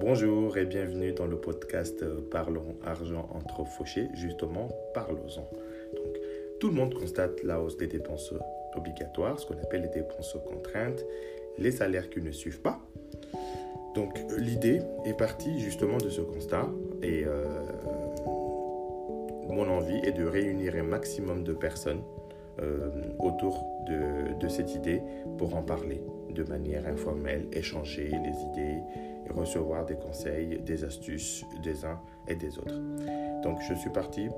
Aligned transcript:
Bonjour 0.00 0.56
et 0.58 0.66
bienvenue 0.66 1.12
dans 1.12 1.26
le 1.26 1.36
podcast 1.36 2.02
euh, 2.02 2.20
Parlons 2.30 2.76
argent 2.84 3.28
entre 3.34 3.64
fauchés, 3.64 4.08
justement 4.14 4.68
parlons-en. 4.92 5.48
Donc, 5.96 6.18
tout 6.60 6.68
le 6.68 6.74
monde 6.74 6.94
constate 6.94 7.42
la 7.42 7.60
hausse 7.60 7.76
des 7.76 7.86
dépenses 7.86 8.34
obligatoires, 8.76 9.38
ce 9.38 9.46
qu'on 9.46 9.58
appelle 9.58 9.82
les 9.82 9.88
dépenses 9.88 10.36
contraintes, 10.46 11.04
les 11.58 11.70
salaires 11.70 12.10
qui 12.10 12.20
ne 12.20 12.30
suivent 12.30 12.60
pas. 12.60 12.80
Donc 13.94 14.18
l'idée 14.36 14.80
est 15.04 15.16
partie 15.16 15.60
justement 15.60 15.98
de 15.98 16.08
ce 16.08 16.20
constat 16.20 16.68
et 17.02 17.24
euh, 17.24 17.44
mon 19.48 19.68
envie 19.68 20.00
est 20.04 20.12
de 20.12 20.24
réunir 20.24 20.74
un 20.76 20.82
maximum 20.82 21.44
de 21.44 21.52
personnes 21.52 22.02
euh, 22.60 22.90
autour 23.18 23.64
de, 23.88 24.38
de, 24.38 24.48
cette 24.48 24.74
idée 24.74 25.02
pour 25.38 25.56
en 25.56 25.62
parler 25.62 26.00
de 26.30 26.44
manière 26.44 26.86
informelle, 26.86 27.46
échanger 27.52 28.10
les 28.10 28.42
idées 28.52 28.80
recevoir 29.30 29.86
des 29.86 29.96
conseils, 29.96 30.60
des 30.60 30.84
astuces 30.84 31.44
des 31.62 31.84
uns 31.84 32.00
et 32.28 32.34
des 32.34 32.58
autres. 32.58 32.80
Donc 33.42 33.58
je 33.68 33.74
suis 33.74 33.90
parti 33.90 34.28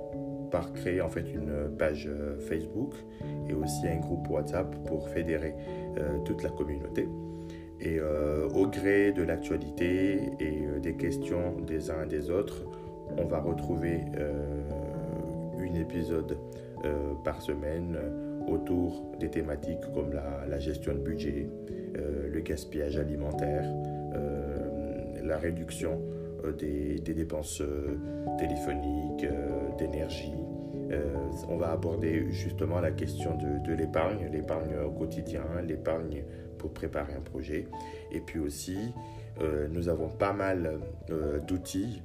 par 0.50 0.72
créer 0.72 1.00
en 1.00 1.08
fait 1.08 1.32
une 1.32 1.76
page 1.76 2.06
euh, 2.08 2.38
Facebook 2.38 2.94
et 3.48 3.54
aussi 3.54 3.86
un 3.86 3.98
groupe 3.98 4.28
WhatsApp 4.28 4.74
pour 4.86 5.08
fédérer 5.08 5.54
euh, 5.98 6.18
toute 6.24 6.42
la 6.42 6.50
communauté. 6.50 7.08
Et 7.80 7.98
euh, 7.98 8.48
au 8.48 8.66
gré 8.66 9.12
de 9.12 9.22
l'actualité 9.22 10.30
et 10.40 10.80
des 10.80 10.94
questions 10.94 11.60
des 11.60 11.90
uns 11.90 12.04
et 12.04 12.08
des 12.08 12.30
autres, 12.30 12.64
on 13.18 13.26
va 13.26 13.38
retrouver 13.38 14.00
un 15.58 15.74
épisode 15.74 16.38
par 17.22 17.40
semaine 17.42 17.96
autour 18.48 19.12
des 19.20 19.30
thématiques 19.30 19.92
comme 19.94 20.12
la, 20.12 20.58
gestion 20.58 20.94
de 20.94 20.98
budget, 20.98 21.48
le 21.94 22.40
gaspillage 22.40 22.96
alimentaire, 22.96 23.64
la 25.26 25.38
réduction 25.38 26.00
des, 26.58 27.00
des, 27.00 27.14
dépenses 27.14 27.62
téléphoniques, 28.38 29.26
d'énergie. 29.78 30.32
on 31.48 31.56
va 31.56 31.72
aborder 31.72 32.30
justement 32.30 32.80
la 32.80 32.92
question 32.92 33.36
de, 33.36 33.72
l'épargne, 33.72 34.28
l'épargne 34.30 34.76
au 34.84 34.90
quotidien, 34.90 35.42
l'épargne 35.66 36.22
pour 36.58 36.72
préparer 36.72 37.14
un 37.14 37.20
projet. 37.20 37.66
Et 38.12 38.20
puis 38.20 38.38
aussi, 38.38 38.92
euh, 39.40 39.68
nous 39.70 39.88
avons 39.88 40.08
pas 40.08 40.32
mal 40.32 40.80
euh, 41.10 41.38
d'outils 41.40 42.02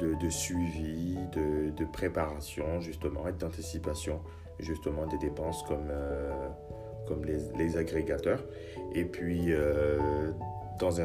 de, 0.00 0.28
suivi, 0.28 1.16
de, 1.32 1.84
préparation 1.92 2.80
justement 2.80 3.28
et 3.28 3.32
d'anticipation 3.32 4.20
justement 4.58 5.06
des 5.06 5.18
dépenses 5.18 5.62
comme, 5.62 5.88
euh, 5.90 6.48
les, 7.56 7.76
agrégateurs. 7.76 8.44
Et 8.92 9.04
puis, 9.04 9.52
dans 10.80 11.00
un, 11.00 11.04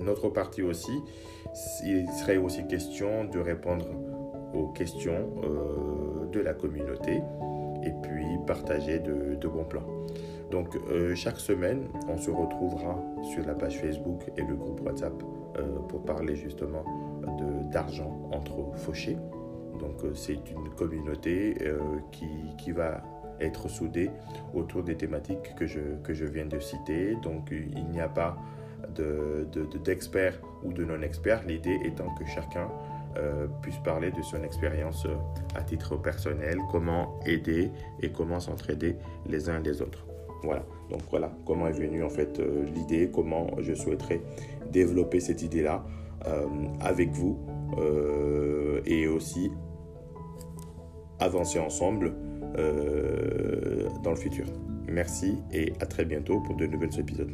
une 0.00 0.08
autre 0.08 0.28
partie 0.28 0.62
aussi, 0.62 0.92
il 1.84 2.08
serait 2.20 2.36
aussi 2.36 2.66
question 2.66 3.24
de 3.24 3.38
répondre 3.38 3.86
aux 4.54 4.68
questions 4.68 5.30
de 6.30 6.40
la 6.40 6.54
communauté 6.54 7.22
et 7.82 7.92
puis 8.02 8.24
partager 8.46 8.98
de, 8.98 9.34
de 9.34 9.48
bons 9.48 9.64
plans. 9.64 9.86
Donc 10.50 10.76
euh, 10.76 11.14
chaque 11.14 11.38
semaine, 11.38 11.88
on 12.08 12.16
se 12.16 12.30
retrouvera 12.30 12.98
sur 13.22 13.44
la 13.44 13.54
page 13.54 13.78
Facebook 13.78 14.22
et 14.36 14.42
le 14.42 14.54
groupe 14.54 14.80
WhatsApp 14.80 15.12
euh, 15.58 15.78
pour 15.88 16.04
parler 16.04 16.36
justement 16.36 16.84
d'argent 17.70 18.28
entre 18.32 18.76
fauchés. 18.76 19.18
Donc 19.78 20.02
euh, 20.04 20.14
c'est 20.14 20.50
une 20.50 20.70
communauté 20.76 21.56
qui, 22.12 22.26
qui, 22.56 22.72
va 22.72 23.02
être 23.40 23.68
soudée 23.68 24.10
autour 24.54 24.82
des 24.82 24.96
thématiques 24.96 25.54
que 25.54 25.66
je, 25.66 25.80
que 26.02 26.14
je 26.14 26.24
viens 26.24 26.46
de 26.46 26.58
citer. 26.58 27.14
Donc 27.16 27.50
il 27.50 27.86
n'y 27.88 28.00
a 28.00 28.08
pas 28.08 28.36
d'experts 29.84 30.40
de, 30.62 30.66
de, 30.66 30.68
ou 30.68 30.72
de 30.72 30.84
non-experts. 30.84 31.44
L'idée 31.46 31.78
étant 31.84 32.14
que 32.14 32.24
chacun 32.26 32.68
euh, 33.16 33.46
puisse 33.62 33.78
parler 33.78 34.10
de 34.10 34.22
son 34.22 34.42
expérience 34.42 35.06
à 35.54 35.62
titre 35.62 35.96
personnel, 35.96 36.58
comment 36.70 37.18
aider 37.26 37.70
et 38.00 38.10
comment 38.10 38.40
s'entraider 38.40 38.96
les 39.26 39.48
uns 39.48 39.60
les 39.60 39.82
autres. 39.82 40.06
Voilà, 40.44 40.64
donc 40.90 41.00
voilà 41.10 41.32
comment 41.44 41.66
est 41.66 41.72
venue 41.72 42.04
en 42.04 42.08
fait 42.08 42.38
euh, 42.38 42.64
l'idée, 42.72 43.10
comment 43.12 43.48
je 43.58 43.74
souhaiterais 43.74 44.20
développer 44.70 45.20
cette 45.20 45.42
idée-là 45.42 45.84
euh, 46.26 46.46
avec 46.80 47.10
vous 47.10 47.38
euh, 47.78 48.80
et 48.86 49.08
aussi 49.08 49.50
avancer 51.18 51.58
ensemble 51.58 52.14
euh, 52.56 53.88
dans 54.02 54.10
le 54.10 54.16
futur. 54.16 54.46
Merci 54.86 55.36
et 55.52 55.72
à 55.80 55.86
très 55.86 56.04
bientôt 56.04 56.40
pour 56.40 56.56
de 56.56 56.66
nouveaux 56.66 56.90
épisodes. 56.90 57.32